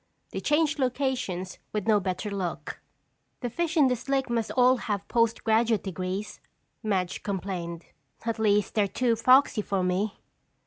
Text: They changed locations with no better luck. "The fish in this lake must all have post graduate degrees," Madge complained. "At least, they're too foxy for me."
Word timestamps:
They 0.31 0.39
changed 0.39 0.79
locations 0.79 1.59
with 1.73 1.87
no 1.87 1.99
better 1.99 2.31
luck. 2.31 2.79
"The 3.41 3.51
fish 3.51 3.77
in 3.77 3.85
this 3.87 4.09
lake 4.09 4.31
must 4.31 4.49
all 4.57 4.77
have 4.77 5.07
post 5.07 5.43
graduate 5.43 5.83
degrees," 5.83 6.39
Madge 6.81 7.21
complained. 7.21 7.85
"At 8.25 8.39
least, 8.39 8.73
they're 8.73 8.87
too 8.87 9.15
foxy 9.15 9.61
for 9.61 9.83
me." 9.83 10.17